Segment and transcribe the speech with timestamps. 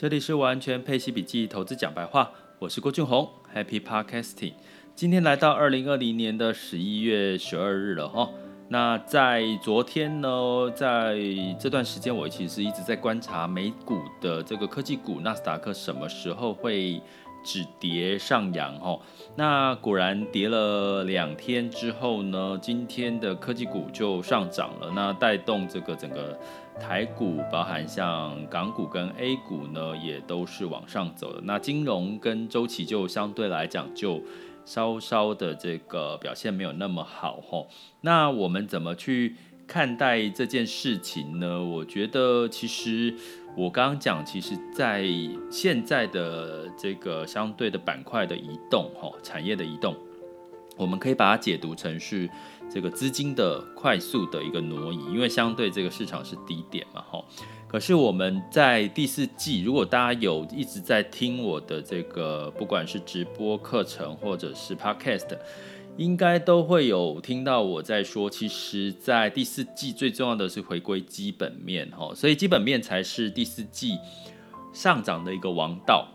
[0.00, 4.52] 这里是完全配息笔记投资讲白话，我是郭俊宏，Happy Podcasting。
[4.94, 8.30] 今天来到二零二零年的十一月十二日了哈。
[8.68, 11.18] 那在昨天呢，在
[11.58, 17.02] 这段时间，我其实一直在观察美股的这个科技股，纳斯达克什么时候会
[17.42, 18.98] 止跌上扬哈。
[19.36, 26.38] 那果然跌了两天之后呢，今天的科技股就上涨了，那带动这个整个。
[26.80, 31.40] 台股包含像港股跟 A 股呢，也都是往上走的。
[31.42, 34.22] 那金融跟周期就相对来讲，就
[34.64, 37.66] 稍稍的这个表现没有那么好吼。
[38.02, 39.34] 那我们怎么去
[39.66, 41.64] 看待这件事情呢？
[41.64, 43.12] 我觉得其实
[43.58, 45.04] 我刚刚讲，其实在
[45.50, 49.96] 现在的这个相对的板块的移动吼，产业的移动，
[50.76, 52.30] 我们可以把它解读成是。
[52.70, 57.24] 这个资金的快速的一个挪移，因为相对这个市场是低点嘛，吼。
[57.66, 65.28] 可是我们在第四季，如果大家有一直在听我的这个，不管是直播课程或者是 Podcast，
[65.98, 72.14] 应该都会有听到我在说，其实，在第四季最重要的是回归基本面，哈。
[72.14, 73.98] 所以基本面才是第四季
[74.72, 76.08] 上涨的一个王道。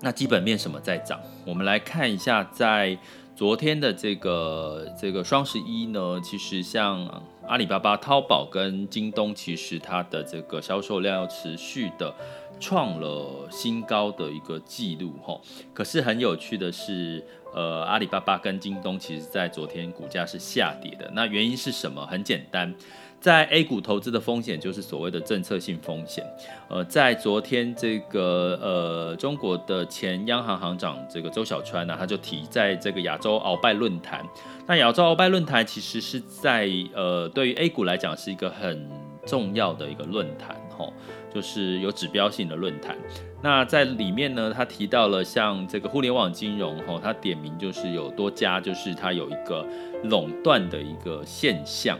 [0.00, 1.20] 那基本面什么在涨？
[1.46, 2.98] 我们来看一下在。
[3.36, 7.04] 昨天的这个这个双十一呢，其实像
[7.48, 12.14] 阿里巴巴、淘宝跟京东，其实它的这个销售量要持续的
[12.58, 15.40] 创了新高的一个记录哈。
[15.72, 17.24] 可是很有趣的是，
[17.54, 21.10] 呃，阿里巴巴跟京东其实在昨天股价是下跌的。
[21.14, 22.06] 那原因是什么？
[22.06, 22.74] 很简单。
[23.20, 26.22] 在 A 股投资的风险就是所谓的政策性风险。
[26.68, 34.22] 呃，在昨天这个呃中国的前央行行长这个周小川呢，他就提在这个亚洲鳌拜论坛。
[34.66, 38.90] 那亚洲鳌拜论坛其实是在呃对于 A 股来讲是一个很
[39.24, 40.92] 重要的一个论坛，吼，
[41.32, 42.96] 就是有指标性的论坛。
[43.42, 49.66] 那在里面呢，他提到了像这个互联网金融，吼，他点名就是有多家，就是它有一个
[50.04, 51.98] 垄断的一个现象。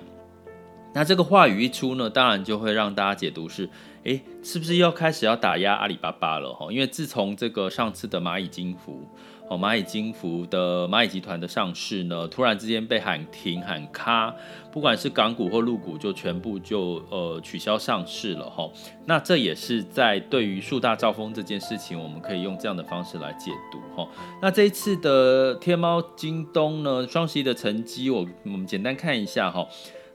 [0.92, 3.68] 那这个话语一出呢，当然就会让大家解读是，
[4.04, 6.52] 诶，是不是要开始要打压阿里巴巴了？
[6.52, 9.02] 哈，因为自从这个上次的蚂蚁金服，
[9.48, 14.34] 哦，蚂蚁金服的蚂蚁集团的上市呢，突然之间被喊停喊卡，
[14.72, 18.70] 不管是港股或陆股，就全部就呃取消上市了哈。
[19.06, 24.08] 那这也是在对于树大招风这件事情，我们可以用这样的方式来解读哈。
[24.40, 29.68] 那这一次的天猫、京东呢，双十一的成绩，我我们简单看一下哈。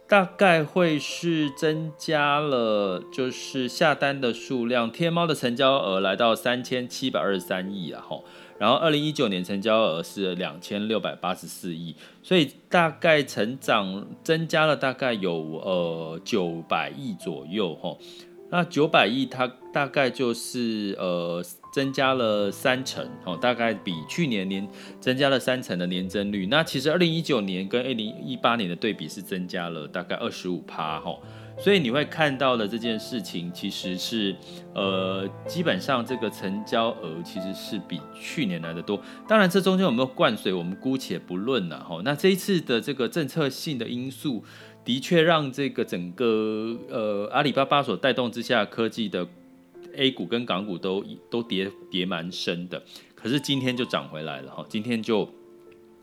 [0.07, 8.25] 大概会是增加了，就是下单的数量，天猫的成交额来到三千七百二十三亿啊，吼，
[8.59, 15.33] 然后二零一九年成交额是两千六百八十四亿，所以大概成长增加了大概有
[15.63, 17.97] 呃九百亿左右，吼。
[18.51, 21.39] 那九百亿，它大概就是呃
[21.71, 24.67] 增加了三成哦，大概比去年年
[24.99, 26.47] 增加了三成的年增率。
[26.47, 31.15] 那其实二零一九年跟二零一八年的对比是增加了大概二十五趴哈，
[31.59, 34.35] 所以你会看到的这件事情其实是
[34.73, 38.99] 呃基本上这个成交额其实是比去年来的多。
[39.27, 42.01] 当然这中间有没有灌水，我们姑且不论了哈。
[42.03, 44.43] 那这一次的这个政策性的因素。
[44.85, 49.27] 的确让这个整个呃阿里巴巴所带动之下，科技的
[49.95, 52.81] A 股跟港股都都跌跌蛮深的，
[53.13, 55.29] 可是今天就涨回来了哈，今天就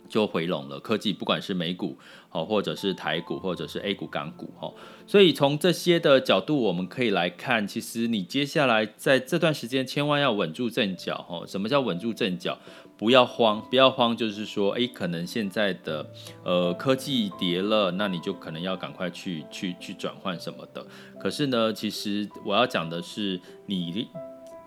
[0.08, 0.78] 就回笼了。
[0.80, 1.96] 科技不管是美股
[2.28, 4.72] 好，或者是台股，或者是 A 股港股哈，
[5.06, 11.46] 所以从这些的角度，我们可以来看，其实你接下来在这段时间千万要稳住阵脚哦。
[11.46, 12.58] 什么叫稳住阵脚？
[12.98, 16.06] 不要慌，不要慌，就是说，诶，可能现在的
[16.42, 20.82] 呃科技跌了，那你就可能要赶快去去去转换什么的。
[21.20, 24.08] 可是呢，其实我要讲的是，你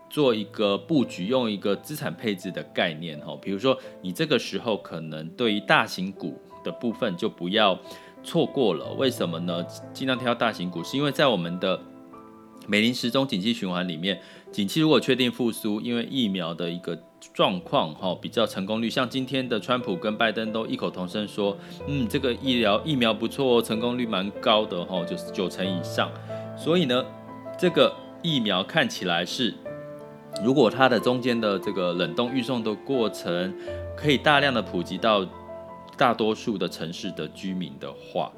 [0.10, 7.80] 做一个布局，用一个资产配置的概念哈，比如说你这个时候可能对于大型股的部分就不要
[8.24, 8.92] 错过了。
[8.94, 9.64] 为什么呢？
[9.94, 11.80] 尽量挑大型股，是因为在我们的
[12.68, 14.20] 美林时钟景气循环里面，
[14.52, 16.98] 景气如果确定复苏，因为疫苗的一个
[17.34, 21.58] 状况哈比较成功率，像今天的川普跟拜登都异口同声说，
[21.88, 26.12] 嗯，这个医疗疫苗不错哦，成功率蛮高的哈，就是九成以上。
[26.58, 27.06] 所以呢，
[27.58, 29.54] 这个疫苗看起来是，
[30.44, 33.54] 如果它的中间的这个冷冻运送的过程
[33.96, 35.28] 可以大量的普及到
[35.98, 38.32] 大多数的城市的居民的话，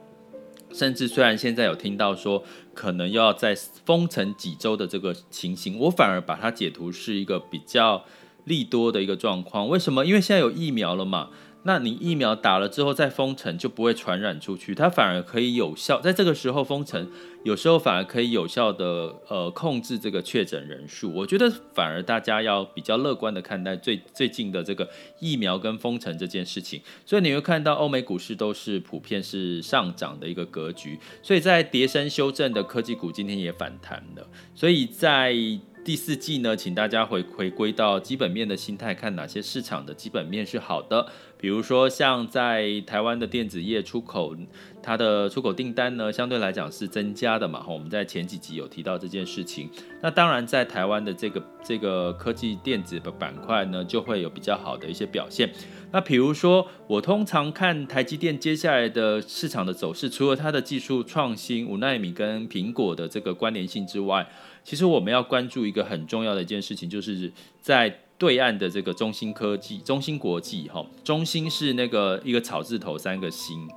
[0.73, 2.43] 甚至虽然现在有听到说
[2.73, 3.55] 可能要在
[3.85, 8.03] 封城几周的这个情形，我反而把它解读是一个比较。
[8.45, 10.03] 利多的一个状况，为什么？
[10.03, 11.29] 因为现在有疫苗了嘛。
[11.63, 17.07] 那你疫苗打了之后再封城就不会传染出去，它反而可以有效，在这个时候封城，
[17.43, 21.13] 有时候反而可以有效的呃控制这个确诊人数。
[21.13, 26.81] 我觉得反而大家要比较乐观的看待最最近的这个疫苗跟封城这件事情。
[27.05, 34.27] 所以你会看到欧美股市都是普遍是上涨的一个格局，所以在跌深修正的科技股今天也反弹了。
[34.55, 35.35] 所以在
[35.83, 41.07] 第四季呢，请大家回回归到基本面的心态，看哪些市场的基本面是好的。
[41.39, 44.35] 比如说，像在台湾的电子业出口，
[44.83, 47.65] 它的出口订单呢，相对来讲是增加的嘛。
[47.67, 49.67] 我们在前几集有提到这件事情。
[50.03, 55.49] 那当然，在台湾的这个这个科技电子的板块呢，就会有比较好的一些表现。
[55.93, 64.25] 那比如说，我通常看台积电接下来的市场的走势，除了它的技术创新、五纳米跟苹果的这个关联性之外，
[64.63, 73.67] 其实我们要关注一个很重要的一件事情，就是在对岸的这个中芯科技、中芯国际，哈，中芯是那个一个草字头三个芯，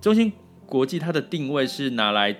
[0.00, 0.32] 中芯
[0.66, 2.36] 国际它的定位是拿来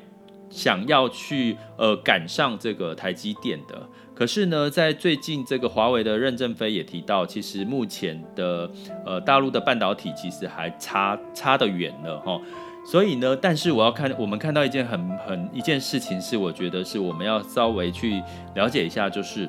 [0.48, 3.88] 想要去呃赶上这个台积电的。
[4.14, 8.70] 可是呢，在最近这个华为的任正非也提到，其实目前的
[9.04, 12.40] 呃大陆的半导体其实还差差得远了，哈。
[12.86, 18.22] 所以呢，但是我要看，我们看到一件很很一件事情是，我觉得是我们要稍微去
[18.54, 19.48] 了解一下，就是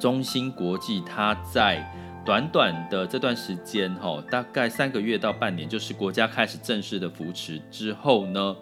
[0.00, 1.88] 中芯国际它在
[2.24, 8.56] 短短的这段时间，哈，大概三个月到半年，就是国家开始正式的扶持之后呢。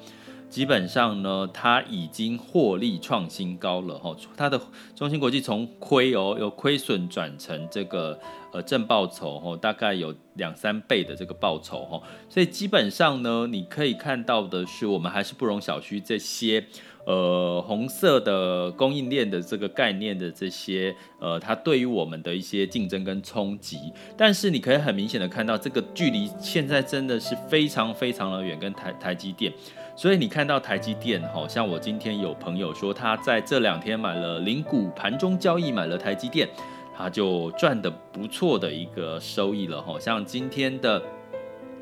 [0.57, 4.17] 基本上呢，它已经获利创新高了哈。
[4.39, 4.59] 它的
[4.95, 8.19] 中芯国际从亏哦，由亏损转成这个
[8.55, 12.01] 呃正报酬哈，大概有两三倍的这个报酬哈。
[12.31, 16.65] 所以基本上呢，你可以看到的是，我们还是不容小觑这些
[17.05, 23.93] 呃红色的供应链的这个概念的这些呃，它对于我们的一些竞争跟冲击。
[24.17, 29.53] 但是你可以很明显的看到，这个距离现在真的是非常非常的远，跟台台积电。
[29.97, 36.47] 所以你看到台积电，好像我今天有朋友说，他在这两天买了零股，盘中交易买了台积电，
[36.95, 39.81] 他就赚得不错的一个收益了。
[39.81, 41.03] 好像今天的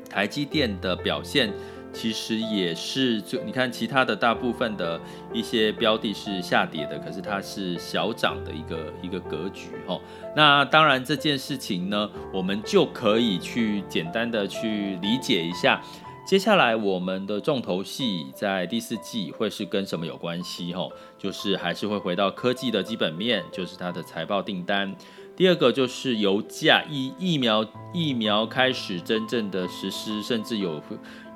[0.09, 1.51] 台积电的表现，
[1.91, 4.97] 其实也是就你看其他的大部分的
[5.33, 9.71] 一些标的是下跌的，可是它是小涨的一个一个格局。
[9.85, 9.99] 哈，
[10.33, 15.81] 那当然这件事情呢，我们就可以去简单的去理解一下。
[16.25, 20.73] 接下来我们的重头戏在第四季会是跟什么有关系？
[20.73, 24.95] 吼，就是还是会回到科技的基本面，就是它的财报订单。
[25.35, 27.63] 第二个就是油价，疫疫苗
[27.93, 30.81] 疫苗开始真正的实施，甚至有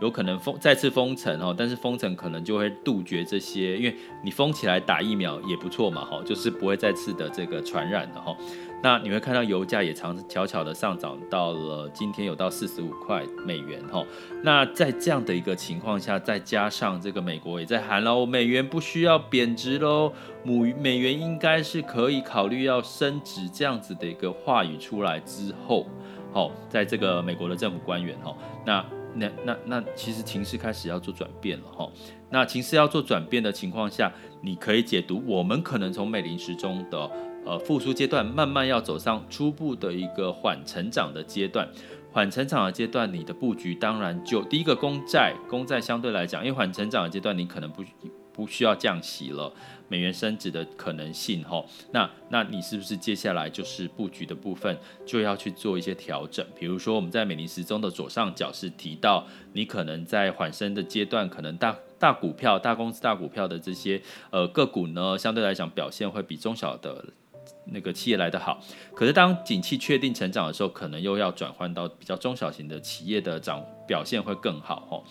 [0.02, 8.36] 有可能封再次封城哦，但是封城可能就会杜绝这些，因为你封起来打疫苗也不错嘛，哈，就是不会再次的这个传染的哈。
[8.82, 14.06] 那你会看到油价也长悄悄的上涨到了今天有到四十五块美元哈。
[14.42, 25.86] 那在这样的一个情况下，再加上这个美国也在喊喽，美元不需要贬值喽，母美元应该是可以考虑要升值这样子的一个话语出来之后，
[26.32, 28.36] 好，在这个美国的政府官员哈，
[28.66, 31.90] 那那那那其实情势开始要做转变了哈。
[32.32, 34.12] 那情势要做转变的情况下，
[34.42, 37.10] 你可以解读我们可能从美林时钟的。
[37.46, 41.68] 呃，复苏阶段慢慢要走上初步的一个缓成长的阶段，
[42.12, 47.82] 缓成长的阶段，你的布局当然就第一个公债，公债相对来讲，因为缓成长的阶段，你可能不
[48.34, 49.52] 不需要降息了，
[49.88, 56.46] 美元升值的可能性哈，那那你是不是接下来就是布局的部分就要去做一些调整？
[56.56, 64.02] 比如说我们在美林时钟的左上角是提到，你可能在缓升的阶段，可能大大股票、大公司、大股票的这些
[64.32, 67.06] 呃个股呢，相对来讲表现会比中小的。
[67.72, 68.60] 那个企业来得好，
[68.96, 75.04] 可是当景气确定成长的时候，可能又要转换到比较中小型的企业的涨表现会更好哦。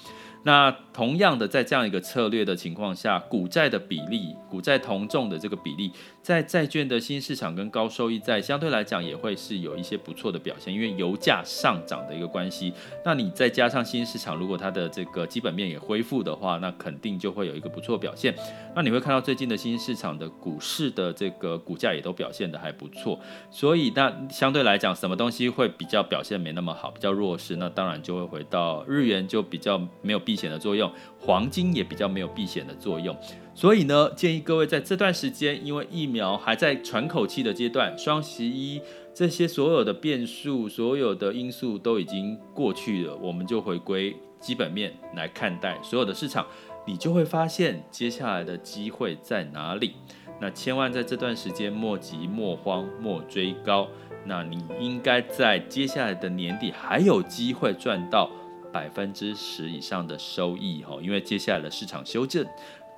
[0.45, 5.93] 那同样的，在这样一个策略的情况下，股债的比例，股债同重的这个比例，
[6.29, 12.71] 在债券的新市场跟高收益债相对来讲也会是有一些不错的表现，因为油价上涨的一个关系。
[13.03, 18.35] 那你再加上新市场，如果它的这个基本面也恢复的话，那肯定就会有一个不错表现。
[18.77, 23.19] 那你会看到最近的新市场的股市的这个股价也都表现得还不错。
[23.51, 27.57] 所以那相对来讲，什么东西会比较表现没那么好，比较弱势？
[27.57, 33.17] 那当然就会回到日元就比较没有避险的作用，黄金也比较没有避险的作用，
[33.59, 38.81] 所以呢，建议各位在这段时间，因为疫苗还在喘口气的阶段，双十一
[39.13, 46.47] 这些所有的变数、所有的因素都已经过去了，我们就回归基本面来看待所有的市场，
[46.87, 49.95] 你就会发现接下来的机会在哪里。
[50.41, 53.89] 那千万在这段时间莫急莫慌莫追高，
[54.25, 58.31] 那你应该在接下来的年底还有机会赚到
[58.73, 62.47] 百分之十以上的收益哦，因为接下来的市场修正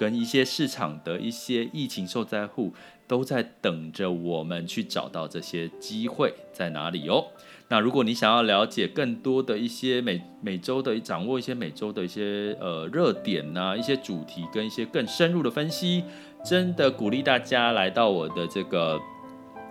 [0.01, 2.73] 跟一些市场的一些疫情受灾户
[3.07, 7.27] 都在等着我们去找到这些机会在哪里哦。
[7.69, 16.03] 那如果你想要了解更多的一些每每周的掌握一些每周的一些呃热点呐，一些主题跟一些更深入的分析，
[16.43, 18.99] 真的鼓励大家来到我的这个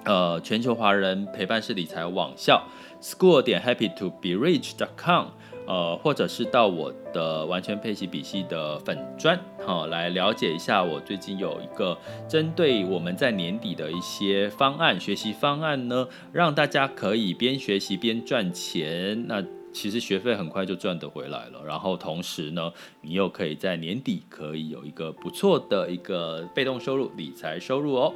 [0.05, 2.63] 呃全球华人陪伴式理财网校
[3.01, 5.29] school 点 happy to be rich dot com。
[5.69, 11.95] 呃，或者是到我的完全配息比系的粉专，好、来了解一下我最近有一个
[12.27, 19.27] 针对我们在年底的一些方案学习方案呢，让大家可以边学习边赚钱。
[19.27, 28.11] 那其实学费很快就赚得回来了，然后同时呢，你又可以在年底可以有一个不错的一个被动收入、理财收入哦。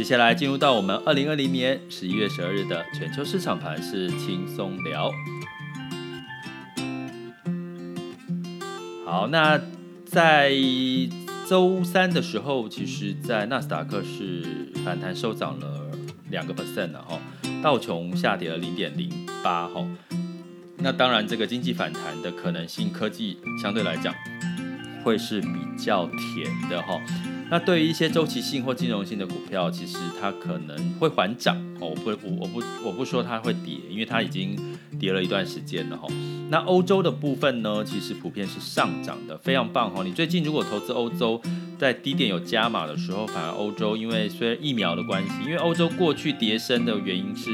[0.00, 5.12] 接下来进入到我们二零二零年十一月十二日的全球市场盘是轻松聊。
[9.04, 9.60] 好，那
[10.06, 10.50] 在
[11.46, 15.90] 周三的时候，其实，在纳斯达克是反弹收涨了
[16.30, 17.20] 两个 percent 的哈，
[17.62, 19.10] 道琼下跌了零点零
[19.44, 19.86] 八哈。
[20.78, 24.14] 那当然，这个经济反弹的可能性，科技相对来讲
[25.04, 26.98] 会是比较甜的哈。
[27.50, 31.88] 那对于一些周期性或金融性的股票，其实它可能会缓涨哦。
[31.88, 34.56] 我不，我不，我不说它会跌，因为它已经
[35.00, 36.06] 跌了一段时间了哈。
[36.48, 40.04] 那欧洲的部分呢，其实普遍是上涨的，非常棒哈。
[40.04, 41.42] 你最近如果投资欧洲，
[41.80, 47.50] 在低点有加码的时候，反而欧洲因为虽然疫苗的关系，因为欧洲过去跌升的原因是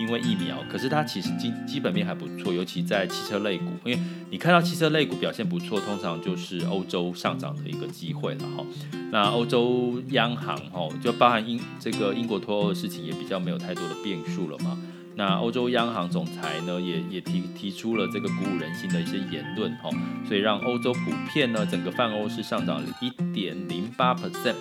[0.00, 3.98] 因为疫苗，可是它其实基基本面还不错，尤其在汽车类股，因为
[4.30, 8.66] 你看到汽车类股表现不错，通常就是欧洲上涨的一个机会了哈。
[9.12, 14.76] 那欧洲央行哈，就包含英这个英国脱欧的事情，也比较没有太多的变数了嘛。
[15.14, 19.90] 那欧洲央行总裁呢，也也提提出了这个鼓舞人心的一些言论哈，
[20.26, 24.54] 所以让欧洲普遍呢，整个泛欧是上涨了一点零八 percent。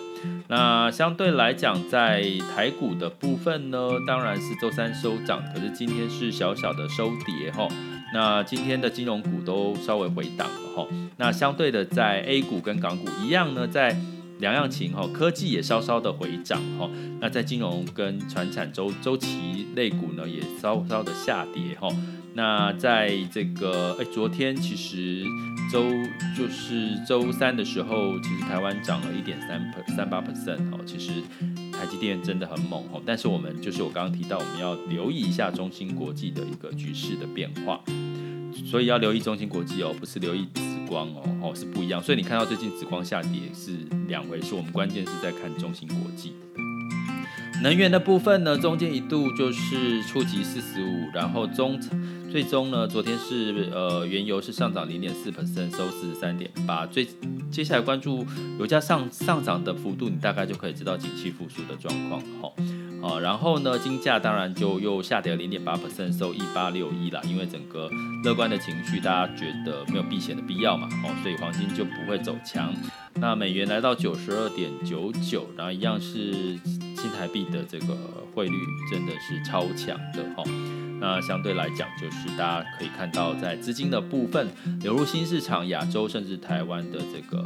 [0.47, 7.67] 那相对来讲，在台股的部分呢，当然是周三收涨，可是今天是小小的收跌哈。
[8.13, 10.85] 那今天的金融股都稍微回档了哈。
[11.15, 13.95] 那相对的，在 A 股跟港股一样呢，在
[14.41, 16.89] 两样情哈，科技也稍稍的回涨哈，
[17.21, 21.87] 那在金融跟传产周周期类股呢，也稍稍的下跌哈。
[22.33, 25.23] 那在这个哎，昨天其实
[25.71, 25.83] 周
[26.35, 29.61] 就是周三的时候，其实台湾涨了一点三
[29.95, 31.11] 三八 percent 哦，其实
[31.71, 33.01] 台积电真的很猛哦。
[33.05, 37.79] 但是我们就是我刚刚提到，我们要留意一下中芯国际的一个局势的变化，
[38.65, 40.47] 所以要留意中芯国际哦，不是留意。
[40.91, 43.77] 光哦哦是不一样，所以你看到最近紫光下跌是
[44.09, 44.53] 两回事。
[44.53, 46.33] 我们关键是在看中芯国际
[47.63, 51.79] 能源的部分呢，中间一度就是触及四十五，然后中
[52.29, 56.85] 最终呢，昨天是呃原油是上涨零点四 percent，收四十三点八。
[56.85, 57.07] 最
[57.49, 58.25] 接下来关注
[58.59, 62.51] 油价上上涨的幅度，你大概就可以知道景气复苏的状况哈。
[63.01, 67.19] 啊，然后呢，金价当然就又下跌了零点八 percent，收一八六一啦。
[67.23, 67.89] 因为整个
[68.23, 72.73] 乐观的情绪，大家觉得没有避险的必要嘛，哦，所以黄金就不会走强。
[73.15, 76.31] 那美元来到九十二点九九，然后一样是
[76.95, 77.97] 新台币的这个
[78.33, 78.55] 汇率
[78.91, 80.43] 真的是超强的哈。
[81.01, 84.47] 那相对来讲，就是大家可以看到，在资金的部分
[84.81, 87.43] 流入新市场、亚洲甚至台湾的这个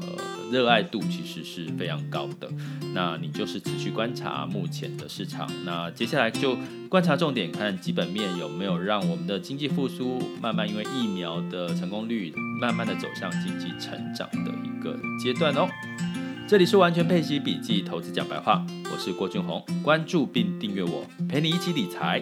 [0.52, 2.50] 热爱度其实是非常高的。
[2.94, 6.58] 那你就是持续观察目前的市场，那接下来就
[6.90, 15.66] 观察重点，看基本面有没有让我们的经济复苏慢慢因为疫苗的成功率，慢慢的走向经济成长的一个阶段哦。
[16.46, 22.22] 这里是完全配息笔记投资讲白话，我是郭俊宏，关注并订阅我，陪你一起理财。